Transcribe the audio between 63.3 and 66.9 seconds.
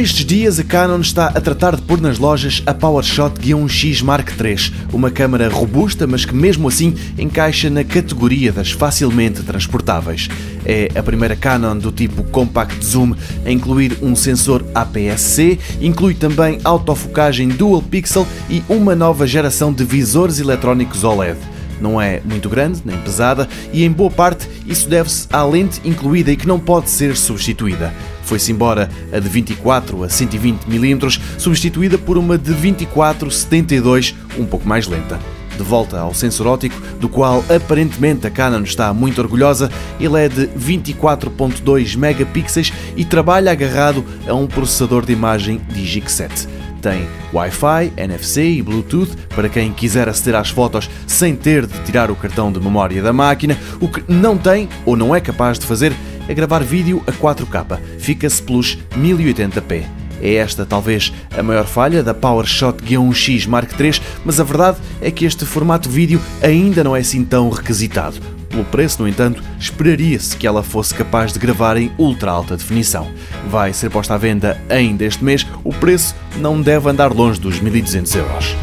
Mark III, mas a verdade é que este formato vídeo ainda